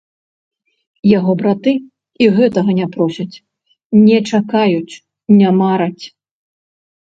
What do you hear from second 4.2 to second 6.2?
чакаюць, не мараць.